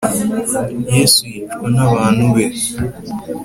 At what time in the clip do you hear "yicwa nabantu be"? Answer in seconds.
1.33-2.45